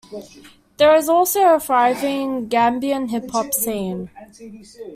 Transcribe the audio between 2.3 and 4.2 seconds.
Gambian hip hop scene.